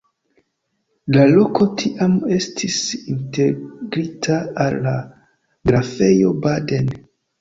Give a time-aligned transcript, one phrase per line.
[1.17, 2.79] La loko tiam estis
[3.17, 4.95] integrita al la
[5.73, 6.91] Grafejo Baden.